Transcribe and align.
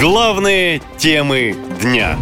Главные 0.00 0.82
темы 0.98 1.56
дня. 1.80 2.18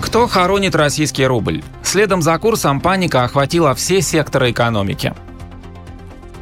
Кто 0.00 0.28
хоронит 0.28 0.76
российский 0.76 1.26
рубль? 1.26 1.64
Следом 1.82 2.22
за 2.22 2.38
курсом 2.38 2.80
паника 2.80 3.24
охватила 3.24 3.74
все 3.74 4.00
секторы 4.02 4.52
экономики. 4.52 5.14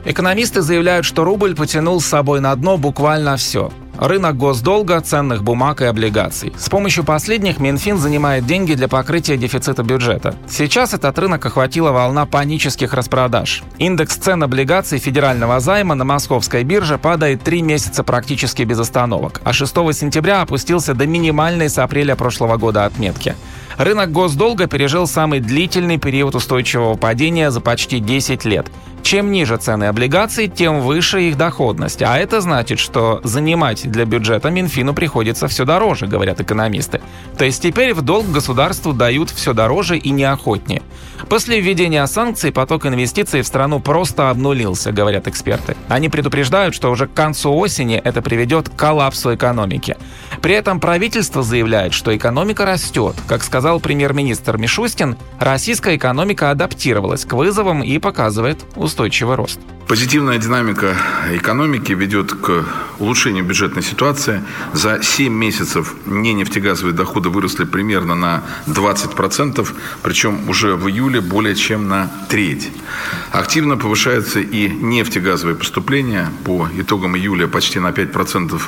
Экономисты 0.05 0.61
заявляют, 0.61 1.07
что 1.07 1.25
рубль 1.25 1.57
потянул 1.57 2.01
с 2.01 2.06
собой 2.06 2.40
на 2.40 2.54
дно 2.54 2.76
буквально 2.76 3.38
все. 3.38 3.72
Рынок 3.99 4.37
госдолга, 4.37 5.01
ценных 5.01 5.45
бумаг 5.45 5.81
и 5.81 5.85
облигаций. 5.85 6.53
С 6.56 6.69
помощью 6.69 7.04
последних 7.04 7.61
Минфин 7.61 7.97
занимает 7.97 8.44
деньги 8.44 8.74
для 8.74 8.88
покрытия 8.88 9.37
дефицита 9.37 9.83
бюджета. 9.85 10.35
Сейчас 10.49 10.94
этот 10.94 11.17
рынок 11.19 11.47
охватила 11.47 11.93
волна 11.93 12.26
панических 12.26 12.93
распродаж. 12.93 13.62
Индекс 13.79 14.17
цен 14.17 14.43
облигаций 14.43 14.99
федерального 14.99 15.61
займа 15.61 15.94
на 15.94 16.05
московской 16.05 16.65
бирже 16.65 16.98
падает 16.98 17.43
три 17.43 17.62
месяца 17.62 18.03
практически 18.03 18.62
без 18.62 18.80
остановок, 18.80 19.41
а 19.45 19.53
6 19.53 19.73
сентября 19.95 20.42
опустился 20.42 20.95
до 20.95 21.06
минимальной 21.06 21.69
с 21.69 21.79
апреля 21.79 22.17
прошлого 22.17 22.56
года 22.56 22.87
отметки. 22.87 23.37
Рынок 23.79 24.12
госдолга 24.12 24.67
пережил 24.67 25.06
самый 25.06 25.41
длительный 25.41 25.98
период 25.98 26.34
устойчивого 26.34 26.95
падения 26.95 27.51
за 27.51 27.61
почти 27.61 28.01
10 28.01 28.45
лет. 28.45 28.67
Чем 29.05 29.33
ниже 29.33 29.59
цены 29.59 29.85
облигаций, 29.85 30.49
тем 30.49 30.81
выше 30.81 31.25
их 31.25 31.37
доходность. 31.37 32.01
А 32.03 32.17
это 32.17 32.41
значит, 32.41 32.79
что 32.79 33.21
занимать 33.23 33.87
для 33.89 34.07
бюджета 34.07 34.49
Минфину 34.49 34.95
приходится 34.95 35.47
все 35.47 35.67
дороже, 35.67 36.07
говорят 36.07 36.41
экономисты. 36.41 37.03
То 37.37 37.45
есть 37.45 37.62
теперь 37.62 37.93
в 37.93 38.01
долг 38.01 38.27
государству 38.31 38.95
дают 38.95 39.29
все 39.29 39.53
дороже 39.53 39.98
и 39.98 40.09
неохотнее. 40.09 40.81
После 41.29 41.61
введения 41.61 42.07
санкций 42.07 42.51
поток 42.51 42.87
инвестиций 42.87 43.43
в 43.43 43.47
страну 43.47 43.79
просто 43.79 44.31
обнулился, 44.31 44.91
говорят 44.91 45.29
эксперты. 45.29 45.77
Они 45.89 46.09
предупреждают, 46.09 46.75
что 46.75 46.91
уже 46.91 47.07
к 47.07 47.12
концу 47.12 47.55
осени 47.55 47.97
это 47.97 48.23
приведет 48.23 48.71
к 48.71 48.75
коллапсу 48.75 49.34
экономики. 49.34 49.98
При 50.45 50.53
этом 50.53 50.78
правительство 50.78 51.42
заявляет, 51.42 51.95
что 51.95 52.14
экономика 52.14 52.67
растет. 52.67 53.17
Как 53.27 53.42
сказал 53.42 53.81
премьер-министр 53.81 54.59
Мишустин, 54.59 55.17
российская 55.41 55.97
экономика 55.97 56.50
адаптировалась 56.50 57.25
к 57.25 57.33
вызовам 57.33 57.83
и 57.83 57.98
показывает 57.98 58.62
устойчивый 58.77 59.37
рост. 59.37 59.59
Позитивная 59.89 60.39
динамика 60.39 60.97
экономики 61.31 61.93
ведет 61.93 62.33
к 62.33 62.65
улучшению 62.99 63.45
бюджетной 63.45 63.83
ситуации. 63.83 64.43
За 64.73 65.03
7 65.03 65.31
месяцев 65.31 65.95
не 66.07 66.33
нефтегазовые 66.33 66.95
доходы 66.95 67.29
выросли 67.29 67.65
примерно 67.65 68.15
на 68.15 68.43
20%, 68.67 69.69
причем 70.03 70.49
уже 70.49 70.75
в 70.77 70.89
июле 70.89 71.21
более 71.21 71.55
чем 71.55 71.87
на 71.87 72.11
треть. 72.31 72.71
Активно 73.31 73.77
повышаются 73.77 74.41
и 74.41 74.71
нефтегазовые 74.71 75.57
поступления. 75.57 76.31
По 76.45 76.67
итогам 76.79 77.15
июля 77.17 77.47
почти 77.47 77.79
на 77.79 77.89
5% 77.89 78.62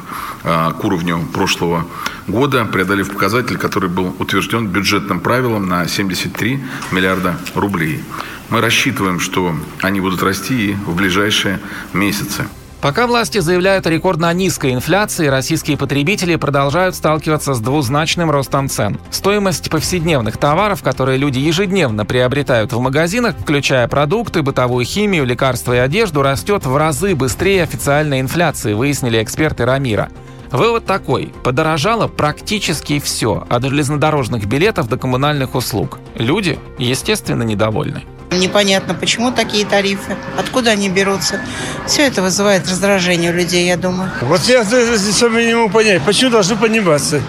а, 0.45 0.73
к 0.73 0.85
уровню 0.85 1.27
прошлого 1.33 1.87
года, 2.27 2.67
преодолев 2.67 3.11
показатель, 3.11 3.57
который 3.57 3.89
был 3.89 4.15
утвержден 4.19 4.69
бюджетным 4.69 5.21
правилом 5.21 5.67
на 5.67 5.89
73 5.89 6.63
миллиарда 6.93 7.39
рублей. 7.55 8.03
Мы 8.51 8.61
рассчитываем, 8.61 9.19
что 9.21 9.55
они 9.83 10.01
будут 10.01 10.23
расти 10.23 10.71
и 10.71 10.75
в 10.75 10.95
ближайшие 10.95 11.59
месяцы. 11.93 12.47
Пока 12.81 13.09
власти 13.09 13.39
заявляют 13.39 13.87
о 13.87 13.91
рекордно 13.91 14.33
низкой 14.33 14.73
инфляции, 14.73 15.27
российские 15.27 15.77
потребители 15.77 16.37
продолжают 16.37 16.95
сталкиваться 16.95 17.55
с 17.55 17.61
двузначным 17.61 18.31
ростом 18.31 18.69
цен. 18.69 19.01
Стоимость 19.11 19.71
повседневных 19.71 20.37
товаров, 20.37 20.83
которые 20.83 21.19
люди 21.19 21.39
ежедневно 21.39 22.05
приобретают 22.05 22.73
в 22.73 22.79
магазинах, 22.79 23.35
включая 23.41 23.89
продукты, 23.89 24.43
бытовую 24.43 24.85
химию, 24.85 25.25
лекарства 25.25 25.73
и 25.73 25.79
одежду, 25.79 26.23
растет 26.23 26.65
в 26.67 26.77
разы 26.77 27.17
быстрее 27.17 27.65
официальной 27.65 28.21
инфляции, 28.21 28.75
выяснили 28.75 29.21
эксперты 29.21 29.65
Рамира. 29.65 30.11
Вывод 30.53 30.87
такой. 30.87 31.33
Подорожало 31.43 32.07
практически 32.07 33.01
все, 33.01 33.45
от 33.49 33.65
железнодорожных 33.65 34.47
билетов 34.47 34.89
до 34.89 34.97
коммунальных 34.97 35.57
услуг. 35.57 35.99
Люди, 36.15 36.59
естественно, 36.79 37.43
недовольны. 37.43 38.05
Непонятно, 38.31 38.95
почему 38.95 39.31
такие 39.31 39.65
тарифы, 39.65 40.17
откуда 40.37 40.73
они 40.73 40.89
берутся. 40.89 41.41
Все 41.87 42.03
это 42.03 42.23
вызывает 42.23 42.69
раздражение 42.69 43.33
у 43.33 43.35
людей, 43.35 43.67
я 43.67 43.77
думаю. 43.77 44.11
Вот 44.23 44.43
я 44.43 44.65
сам 44.65 45.37
не 45.39 45.55
могу 45.55 45.71
понять, 45.71 46.03
почему 46.03 46.31
должны 46.31 46.57
подниматься. 46.57 47.23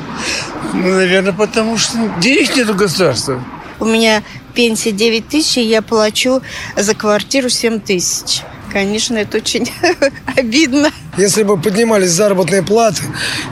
Ну, 0.74 0.90
наверное, 0.90 1.34
потому 1.34 1.78
что 1.78 1.98
денег 2.20 2.56
нет 2.56 2.70
у 2.70 2.74
государства. 2.74 3.44
У 3.80 3.86
меня 3.86 4.24
пенсия 4.54 4.92
9 4.92 5.28
тысяч, 5.28 5.58
и 5.58 5.62
я 5.62 5.82
плачу 5.82 6.42
за 6.76 6.96
квартиру 6.96 7.48
7 7.48 7.80
тысяч. 7.80 8.42
Конечно, 8.72 9.18
это 9.18 9.38
очень 9.38 9.70
обидно. 10.36 10.92
Если 11.18 11.44
бы 11.44 11.60
поднимались 11.60 12.12
заработные 12.12 12.64
платы, 12.64 13.04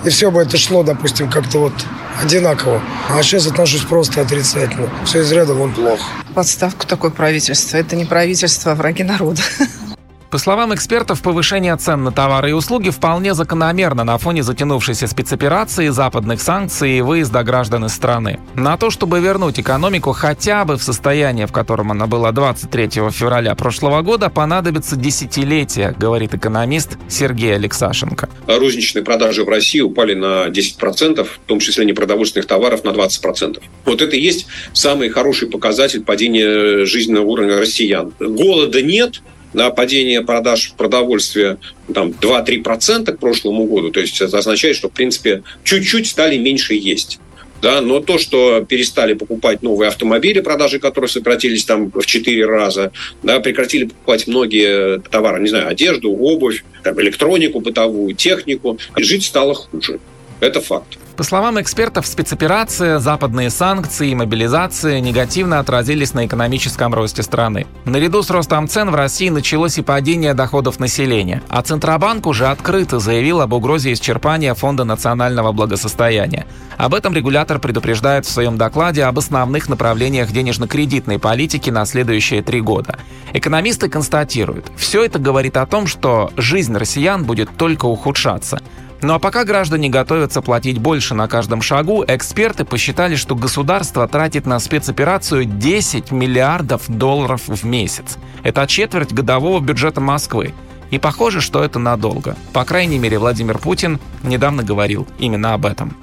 и 0.04 0.10
все 0.10 0.30
бы 0.32 0.42
это 0.42 0.58
шло, 0.58 0.84
допустим, 0.84 1.30
как-то 1.30 1.60
вот 1.60 1.74
одинаково. 2.22 2.82
А 3.10 3.22
сейчас 3.24 3.48
отношусь 3.48 3.82
просто 3.82 4.22
отрицательно. 4.22 4.90
Все 5.06 5.22
из 5.22 5.32
ряда 5.32 5.54
вон 5.54 5.74
плохо. 5.74 6.04
Подставку 6.34 6.86
такое 6.86 7.12
правительство. 7.12 7.78
Это 7.78 7.96
не 7.96 8.06
правительство, 8.06 8.74
а 8.74 8.76
враги 8.76 9.04
народа. 9.04 9.42
По 10.32 10.38
словам 10.40 10.74
экспертов, 10.74 11.22
повышение 11.22 11.78
цен 11.78 12.04
на 12.04 12.12
товары 12.12 12.50
и 12.50 12.54
услуги 12.54 12.90
вполне 12.90 13.34
закономерно 13.34 14.04
на 14.04 14.18
фоне 14.18 14.44
затянувшейся 14.44 15.08
спецоперации, 15.08 15.90
западных 15.90 16.42
санкций 16.42 16.98
и 16.98 17.02
выезда 17.02 17.44
граждан 17.44 17.86
из 17.86 17.94
страны. 17.94 18.40
На 18.56 18.76
то, 18.76 18.90
чтобы 18.90 19.20
вернуть 19.20 19.60
экономику 19.60 20.12
хотя 20.12 20.66
бы 20.66 20.78
в 20.78 20.84
состояние, 20.84 21.48
в 21.48 21.52
котором 21.52 21.92
она 21.92 22.08
была 22.08 22.32
23 22.32 22.90
февраля 23.12 23.56
прошлого 23.56 24.02
года, 24.02 24.30
понадобится 24.30 24.96
десятилетия, 24.96 25.96
говорит 25.98 26.34
экономист 26.34 26.98
Сергей 27.08 27.56
Алексашенко. 27.56 28.28
Розничные 28.48 29.04
продажи 29.04 29.44
в 29.44 29.50
России 29.50 29.80
упали 29.80 30.16
на 30.16 30.48
10%, 30.48 31.24
в 31.24 31.40
том 31.46 31.60
числе 31.60 31.86
непродовольственных 31.86 32.48
товаров 32.48 32.84
на 32.84 32.90
20%. 32.90 33.62
Вот 33.86 34.02
это 34.02 34.16
и 34.16 34.20
есть 34.20 34.48
самый 34.74 35.10
хороший 35.10 35.48
показатель 35.48 36.02
падения 36.04 36.86
жизненного 36.86 37.26
уровня 37.26 37.58
россиян. 37.60 38.12
Голода 38.20 38.82
нет, 38.82 39.22
на 39.56 39.70
падение 39.72 40.22
продаж 40.22 40.74
продовольствия 40.78 41.58
там, 41.94 42.10
2-3% 42.10 43.12
к 43.14 43.20
прошлому 43.20 43.66
году. 43.66 43.90
То 43.90 44.02
есть 44.02 44.22
это 44.22 44.38
означает, 44.38 44.76
что, 44.76 44.90
в 44.90 44.92
принципе, 44.92 45.44
чуть-чуть 45.64 46.08
стали 46.08 46.38
меньше 46.38 46.74
есть. 46.74 47.20
Да, 47.62 47.82
но 47.82 48.02
то, 48.02 48.18
что 48.18 48.66
перестали 48.68 49.14
покупать 49.14 49.64
новые 49.64 49.88
автомобили, 49.88 50.42
продажи 50.42 50.78
которых 50.78 51.10
сократились 51.10 51.64
там 51.64 51.90
в 51.90 52.06
4 52.06 52.46
раза, 52.46 52.92
да, 53.24 53.40
прекратили 53.40 53.86
покупать 53.86 54.28
многие 54.28 55.00
товары, 55.00 55.42
не 55.42 55.48
знаю, 55.48 55.70
одежду, 55.70 56.12
обувь, 56.12 56.64
там, 56.84 57.02
электронику 57.02 57.62
бытовую, 57.62 58.14
технику, 58.14 58.78
и 58.98 59.04
жить 59.04 59.24
стало 59.24 59.54
хуже. 59.54 60.00
Это 60.42 60.60
факт. 60.60 61.00
По 61.18 61.24
словам 61.24 61.62
экспертов, 61.62 62.06
спецоперация, 62.08 63.00
западные 63.00 63.50
санкции 63.50 64.10
и 64.10 64.16
мобилизация 64.16 65.00
негативно 65.00 65.60
отразились 65.60 66.14
на 66.14 66.26
экономическом 66.26 66.94
росте 66.94 67.24
страны. 67.24 67.68
Наряду 67.86 68.22
с 68.22 68.30
ростом 68.30 68.68
цен 68.68 68.92
в 68.92 68.96
России 68.96 69.30
началось 69.30 69.78
и 69.78 69.82
падение 69.82 70.34
доходов 70.34 70.78
населения, 70.78 71.42
а 71.48 71.62
Центробанк 71.62 72.28
уже 72.28 72.48
открыто 72.48 73.00
заявил 73.00 73.40
об 73.40 73.54
угрозе 73.54 73.94
исчерпания 73.94 74.54
Фонда 74.54 74.84
национального 74.84 75.54
благосостояния. 75.54 76.46
Об 76.76 76.94
этом 76.94 77.14
регулятор 77.14 77.60
предупреждает 77.60 78.26
в 78.26 78.32
своем 78.32 78.58
докладе 78.58 79.06
об 79.06 79.18
основных 79.18 79.70
направлениях 79.70 80.34
денежно-кредитной 80.34 81.18
политики 81.18 81.70
на 81.70 81.86
следующие 81.86 82.42
три 82.42 82.60
года. 82.60 83.00
Экономисты 83.32 83.88
констатируют, 83.88 84.70
все 84.76 85.06
это 85.06 85.18
говорит 85.18 85.56
о 85.56 85.66
том, 85.66 85.88
что 85.88 86.32
жизнь 86.36 86.76
россиян 86.76 87.24
будет 87.24 87.56
только 87.56 87.86
ухудшаться– 87.86 88.62
ну 89.06 89.14
а 89.14 89.20
пока 89.20 89.44
граждане 89.46 89.90
готовятся 89.90 90.42
платить 90.42 90.80
больше 90.80 91.14
на 91.14 91.28
каждом 91.28 91.62
шагу, 91.62 92.04
эксперты 92.08 92.66
посчитали, 92.66 93.16
что 93.16 93.36
государство 93.36 94.08
тратит 94.08 94.48
на 94.48 94.60
спецоперацию 94.60 95.46
10 95.46 96.12
миллиардов 96.12 96.84
долларов 96.88 97.44
в 97.48 97.64
месяц. 97.64 98.18
Это 98.42 98.66
четверть 98.66 99.14
годового 99.14 99.60
бюджета 99.60 100.02
Москвы. 100.02 100.56
И 100.90 100.98
похоже, 100.98 101.42
что 101.42 101.64
это 101.64 101.78
надолго. 101.78 102.36
По 102.52 102.66
крайней 102.66 102.98
мере, 102.98 103.20
Владимир 103.20 103.60
Путин 103.60 104.00
недавно 104.24 104.64
говорил 104.64 105.08
именно 105.20 105.54
об 105.54 105.66
этом. 105.66 105.96